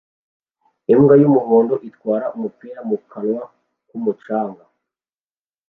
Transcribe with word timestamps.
Imbwa 0.93 1.15
y'umuhondo 1.21 1.75
itwara 1.89 2.25
umupira 2.35 2.79
mu 2.89 2.97
kanwa 3.09 3.43
ku 3.87 3.95
mucanga 4.03 4.63